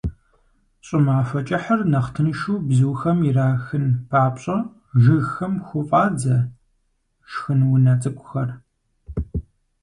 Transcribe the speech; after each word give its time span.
ЩӀымахуэ 0.85 1.41
кӀыхьыр 1.47 1.81
нэхъ 1.91 2.09
тыншу 2.13 2.55
бзухэм 2.67 3.17
ирахын 3.27 3.85
папщӀэ, 4.09 4.57
жыгхэм 5.01 5.53
хуфӀадзэ 5.67 6.37
шхын 7.31 7.59
унэ 7.73 7.93
цӀыкӀухэр. 8.01 8.49